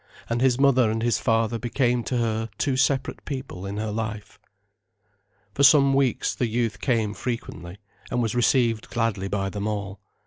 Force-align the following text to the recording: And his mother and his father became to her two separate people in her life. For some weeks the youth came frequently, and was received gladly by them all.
And 0.31 0.41
his 0.41 0.59
mother 0.59 0.89
and 0.89 1.03
his 1.03 1.19
father 1.19 1.59
became 1.59 2.03
to 2.05 2.17
her 2.17 2.49
two 2.57 2.75
separate 2.75 3.23
people 3.23 3.67
in 3.67 3.77
her 3.77 3.91
life. 3.91 4.39
For 5.53 5.61
some 5.61 5.93
weeks 5.93 6.33
the 6.33 6.47
youth 6.47 6.81
came 6.81 7.13
frequently, 7.13 7.77
and 8.09 8.19
was 8.19 8.33
received 8.33 8.89
gladly 8.89 9.27
by 9.27 9.49
them 9.51 9.67
all. 9.67 9.99